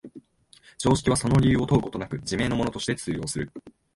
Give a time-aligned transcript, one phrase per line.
[0.79, 3.51] 常識はその理由を問うことなく、自明のものとして通用する。